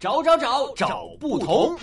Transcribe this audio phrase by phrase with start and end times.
[0.00, 1.76] 找找找找不同。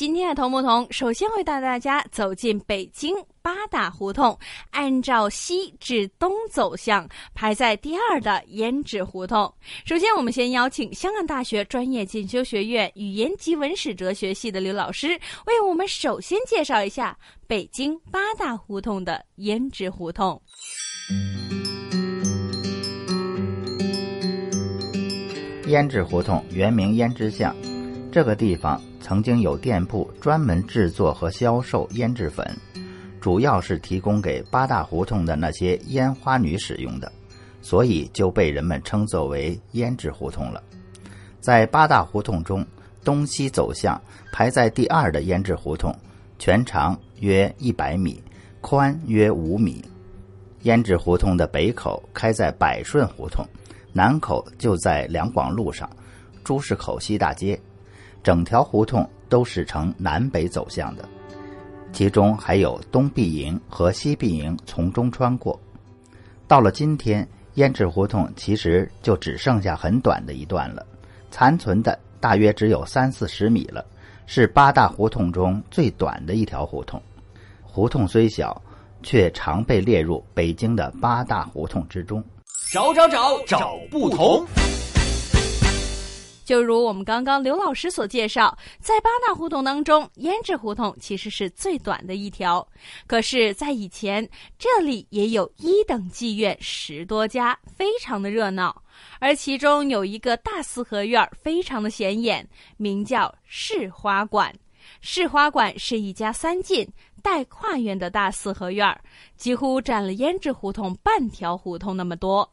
[0.00, 4.34] 今天的同不同，首先会带大家走进北京八大胡同，
[4.70, 9.52] 按照西至东走向，排在第二的胭脂胡同。
[9.84, 15.08] 首先，我们先邀请香港大学专业进修学院语言及文史哲学系的刘老师，
[15.44, 17.14] 为我们首先介绍一下
[17.46, 20.40] 北京八大胡同的胭脂胡同。
[25.66, 27.54] 胭脂胡同原名胭脂巷，
[28.10, 28.80] 这个地方。
[29.02, 32.46] 曾经有店铺专门制作和销售胭脂粉，
[33.20, 37.10] 主要是提供给八大胡同的那些烟花女使用的，
[37.60, 40.62] 所以就被人们称作为胭脂胡同了。
[41.40, 42.64] 在八大胡同中，
[43.02, 45.92] 东西走向排在第二的胭脂胡同，
[46.38, 48.22] 全长约一百米，
[48.60, 49.84] 宽约五米。
[50.62, 53.44] 胭脂胡同的北口开在百顺胡同，
[53.92, 55.90] 南口就在两广路上，
[56.44, 57.58] 朱市口西大街。
[58.22, 61.08] 整条胡同都是呈南北走向的，
[61.92, 65.58] 其中还有东壁营和西壁营从中穿过。
[66.46, 70.86] 到了今天，胭脂胡同其实就只剩下很短的一段了，
[71.30, 73.84] 残存的大约只有三四十米了，
[74.26, 77.00] 是八大胡同中最短的一条胡同。
[77.62, 78.60] 胡同虽小，
[79.02, 82.22] 却常被列入北京的八大胡同之中。
[82.72, 84.44] 找找找找不同。
[86.50, 92.66] 就如我们刚刚刘老师所介绍，在八大胡同当中，胭脂胡同其实是最短的一条。
[93.06, 98.82] 可是，在以前，这里也有一等妓院十多家，非常的热闹。
[99.20, 102.44] 而其中有一个大四合院，非常的显眼，
[102.76, 104.52] 名叫市花馆。
[105.00, 106.84] 市花馆是一家三进
[107.22, 109.00] 带跨院的大四合院，
[109.36, 112.52] 几乎占了胭脂胡同半条胡同那么多。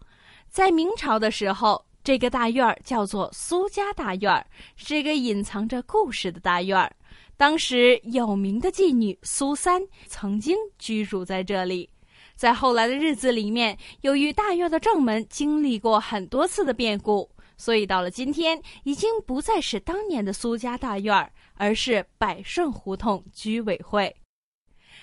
[0.52, 1.84] 在明朝的时候。
[2.08, 6.90] 这个大院儿叫做苏家大院儿，是一个隐藏着故事的大院儿。
[7.36, 11.90] 当时有名的妓女苏三曾经居住在这里。
[12.34, 24.16] 在后来的日子里面，由于大院的正门经历过很多次的变故，所以到了今天，已经不再是当年的苏家大院儿，而是百顺胡同居委会。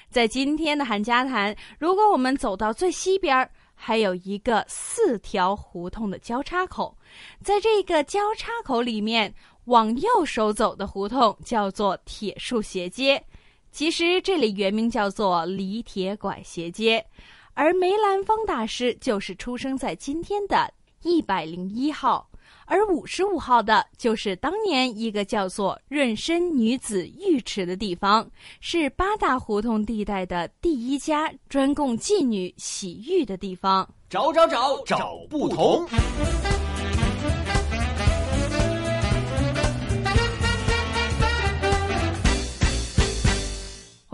[0.09, 3.51] 在今天的韩家潭，如果我们走到最西边儿。
[3.87, 6.97] 还有一个四条胡同的交叉口，
[7.43, 9.35] 在这个交叉口里面，
[9.67, 13.23] 往右手走的胡同叫做铁树斜街，
[13.71, 17.05] 其实这里原名叫做李铁拐斜街，
[17.53, 20.73] 而梅兰芳大师就是出生在今天的
[21.03, 22.27] 一百零一号。
[22.67, 28.29] 而五十五号的就是当年一个叫做润身女子浴池的地方，
[28.61, 33.89] 是八大胡同地带的第一家专供妓女洗浴的地方。
[34.09, 35.87] 找找找找不同。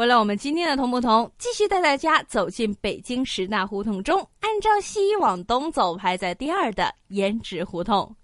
[0.00, 8.16] 回来，我们今天的同不同继续带大家走进北京十大胡同中，按照西往东走，排在第二的胭脂胡同。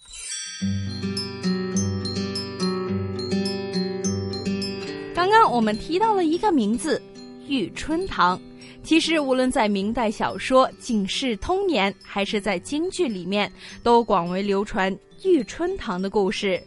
[5.14, 6.98] 刚刚我们提到了一个名字——
[7.46, 8.40] 玉春堂。
[8.82, 16.58] 其实，无论在明代小说《警世通言》，还是在京剧里面，都广为流传玉春堂的故事。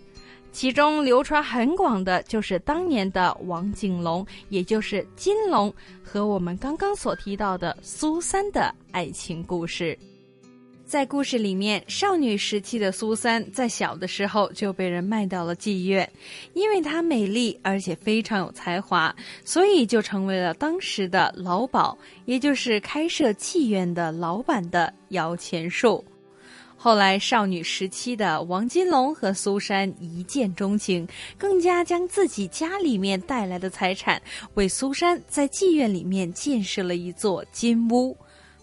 [0.51, 5.73] 其中流传很广的就是当年的王景龙，也就是金龙，
[6.03, 9.97] 和我们刚刚所提到的苏三的爱情故事。
[10.85, 16.11] 在故事里面，少女时期的苏三在小的时候就被人卖到了妓院，
[16.55, 19.15] 因为她美丽而且非常有才华，
[19.45, 21.95] 所以就成为了当时的老鸨，
[22.25, 26.03] 也就是开设妓院的老板的摇钱树。
[26.81, 31.05] 后来，少女时期的王金龙和苏珊一见钟情，
[31.37, 34.21] 更加将自己家里面带来的财产
[34.53, 38.15] 为苏珊在妓院里面建设了一座金屋。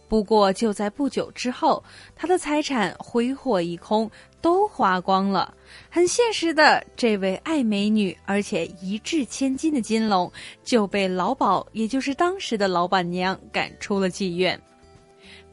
[0.09, 1.85] 不过，就在不久之后，
[2.15, 4.11] 他的财产挥霍一空，
[4.41, 5.53] 都花光了。
[5.91, 10.33] 很现实的，这位爱美女而且一掷千金的金龙
[10.65, 14.59] 就被老鸨，也就是当时的老板娘赶出了妓院。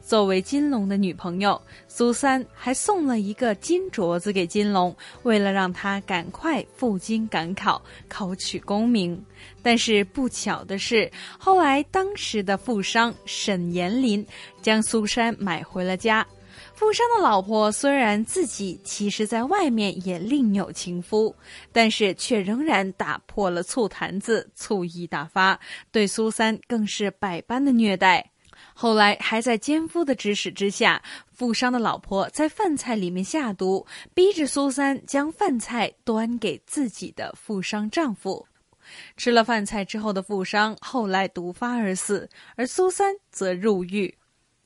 [0.06, 9.20] 作为金龙的女朋友，苏三还送了一个金镯子给金龙，为了让他赶快赴京赶考，考取功名。
[9.62, 14.24] 但是不巧的是，后来当时的富商沈延林
[14.60, 16.24] 将苏珊买回了家。
[16.74, 21.34] 富商的老婆虽然自己其实在外面也另有情夫，
[21.72, 25.58] 但是却仍然打破了醋坛子，醋意大发，
[25.90, 28.33] 对苏三更是百般的虐待。
[28.74, 38.46] 后来还在奸夫的指使之下，富商的老婆在饭菜里面下毒，逼着苏三将饭菜端给自己的富商丈夫。
[39.16, 44.14] 吃了饭菜之后的富商后来毒发而死，而苏三则入狱。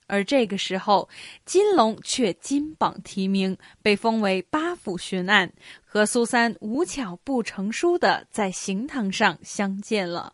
[0.09, 1.07] 而这个时候，
[1.45, 5.53] 金龙却金榜题名，被封为八府巡案，
[5.85, 10.33] 和苏三无巧不成书的在刑堂上相见了。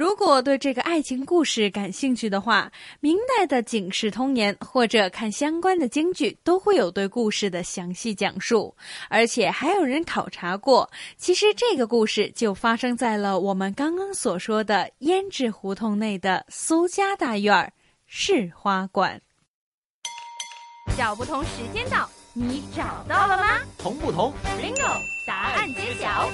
[0.00, 8.74] 如果对这个爱情故事感兴趣的话，明代的《警世通言》或者看相关的京剧，都会有对故事的详细讲述。
[9.10, 17.70] 而且还有人考察过，其实这个故事就发生在了我们刚刚所说的胭脂胡同内的苏家大院儿
[18.06, 19.20] 市花馆。
[20.96, 26.30] 小不同时间到，你找到了吗同不同？？Bingo，答案揭晓。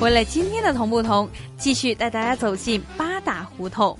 [0.00, 3.96] 为了今天的同不同，继续带大家走进八大胡同。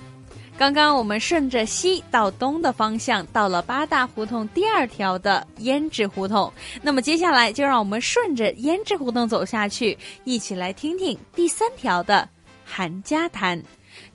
[0.56, 6.50] 刚刚我们顺着西到东的方向，到了八大胡同第二条的胭脂胡同。
[6.80, 12.26] 那么接下来就让我们顺着胭脂胡同走下去，一起来听听第三条的
[12.64, 13.62] 韩家潭。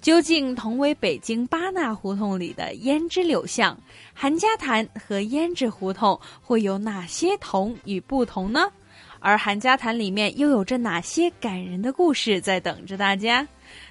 [0.01, 3.77] 究竟同为北京八大胡同里的胭脂柳巷，
[4.11, 8.71] 韩家潭和胭脂胡同会有哪些同与不同呢？
[9.25, 13.45] 而韩家潭里面又有着哪些感人的故事在等着大家？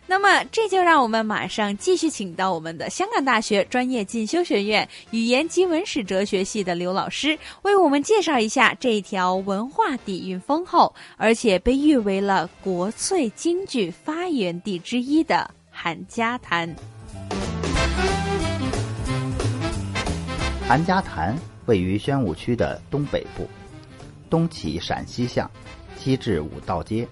[0.06, 16.72] 那么，这就让我们马上继续请到我们的香港大学专业进修学院语言及文史哲学系的刘老师，为我们介绍一下这一条文化底蕴丰厚，而且被誉为了国粹京剧发源地之一的韩家潭。
[20.68, 23.48] 韩家潭位于宣武区的东北部，
[24.34, 25.48] 东起陕西巷，
[25.96, 27.06] 西至五道街。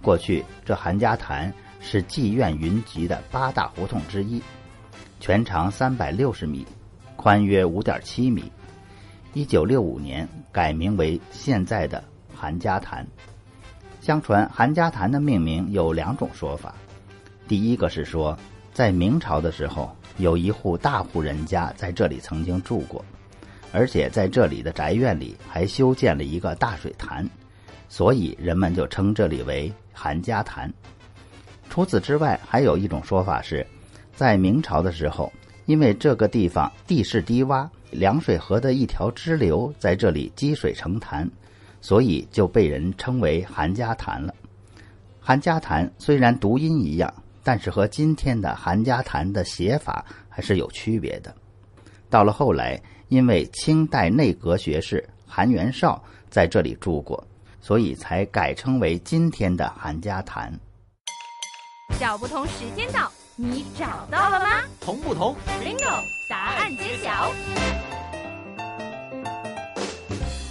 [0.00, 4.40] 过去，这韩家潭是妓院云集的八大胡同之一，
[5.18, 6.64] 全长三百六十米，
[7.16, 8.52] 宽约五点七米。
[9.32, 13.04] 一九六五年改名为现在的韩家潭。
[14.00, 16.72] 相传韩家潭的命名有两种说法，
[17.48, 18.38] 第一个是说，
[18.72, 23.04] 在明朝的时候，有一户大户人家在这里曾经住过，
[23.74, 27.28] 而且在这里的宅院里还修建了一个大水潭，
[27.88, 30.72] 所以人们就称这里为韩家潭。
[31.68, 33.66] 除此之外，还有一种说法是，
[34.14, 35.32] 在明朝的时候，
[35.66, 41.28] 因为这个地方地势低洼，凉水河的一条支流在这里积水成潭，
[41.80, 44.32] 所以就被人称为韩家潭了。
[45.18, 47.12] 韩家潭虽然读音一样，
[47.42, 51.34] 但是和今天的韩家潭的写法还是有区别的。
[52.14, 56.00] 到了后来，因为清代内阁学士韩元绍
[56.30, 57.26] 在这里住过，
[57.60, 60.52] 所以才改称为今天的韩家潭。
[61.98, 64.46] 小不同时间到，你找到了吗
[64.80, 67.32] 同不同？？Bingo，答案揭晓。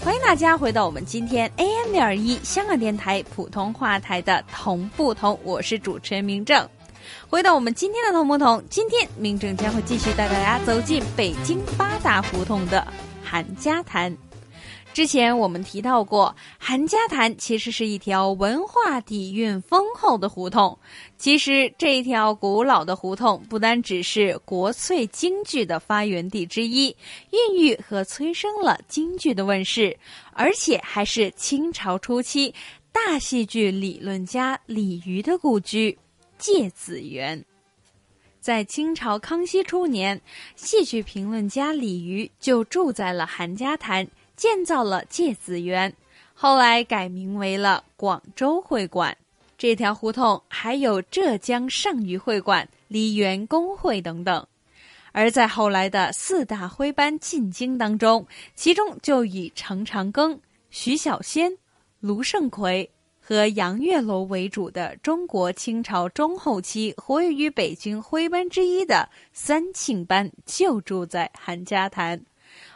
[0.04, 6.68] 欢迎大家回到我们今天 AM 六二一香港电台普通话台的同不同，我是主持人明正。
[7.30, 12.88] 回到我们今天的同不同，今天明正将会继续带大家走进北京八大胡同的
[13.24, 14.16] 韩家潭。
[14.94, 20.78] 之前我们提到过，韩家潭其实是一条文化底蕴丰厚的胡同。
[21.18, 26.96] 其实这一条古老的胡同，不单只是国粹京剧的发源地之一，
[27.32, 29.98] 孕育和催生了京剧的问世，
[30.32, 32.54] 而且还是清朝初期
[32.92, 35.98] 大戏剧理论家李渔的故居——
[36.44, 37.42] 芥子园。
[38.42, 40.20] 在清朝康熙初年，
[40.58, 45.96] 戏剧评论家李渔就住在了韩家潭，建造了芥子园，
[46.34, 49.18] 后来改名为了广州会馆。
[49.58, 54.46] 这条胡同还有浙江上虞会馆、梨园公会等等。
[55.14, 60.38] 而在后来的四大徽班进京当中，其中就以程长庚、
[60.70, 61.58] 徐小仙、
[62.02, 62.92] 卢盛奎
[63.26, 72.22] 和杨月楼为主的中国清朝中后期活跃于北京徽班之一的三庆班就住在韩家潭。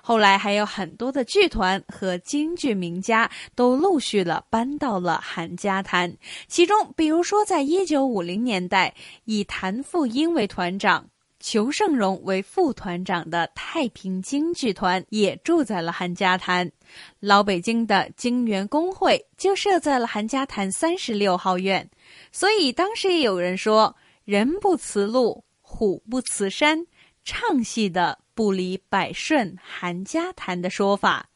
[0.01, 6.15] 后来还有很多的剧团和京剧名家都陆续了搬到了韩家潭，
[6.47, 11.09] 其中比如说在一九五零年代，以谭富英为团长。
[11.39, 16.71] 裘盛戎为副团长的太平京剧团也住在了韩家潭，
[17.19, 21.89] 老北京的京园工会就设在了韩家潭三十六号院，
[22.31, 26.85] 所以当时也有人说“人不辞路，虎不辞山”，
[27.23, 31.29] 唱戏的不离百顺韩家潭的说法。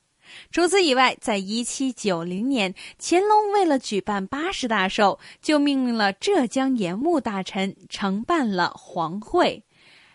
[0.50, 9.62] 除此以外，在一七九零年，乾隆为了举办八十大寿，就命令了浙江盐务大臣承办了黄会。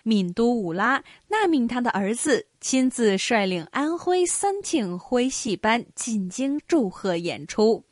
[0.06, 7.84] 闽都武拉那命他的儿子亲自率领安徽三庆徽戏班进京祝贺演出，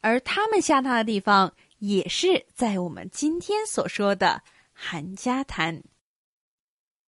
[0.00, 4.40] 而他们下榻的地方也是在我们今天所说的
[4.72, 5.82] 韩家滩。